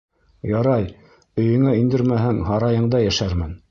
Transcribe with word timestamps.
Ярай, 0.51 0.87
өйөңә 1.45 1.77
индермәһәң, 1.83 2.45
һарайыңда 2.53 3.09
йәшәрмен. 3.09 3.59